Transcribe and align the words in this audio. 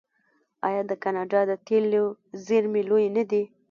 آیا 0.67 0.81
د 0.89 0.91
کاناډا 1.03 1.41
د 1.49 1.51
تیلو 1.67 2.03
زیرمې 2.45 2.81
لویې 2.89 3.09
نه 3.17 3.23
دي؟ 3.29 3.43